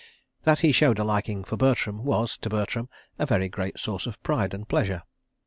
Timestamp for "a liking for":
0.97-1.57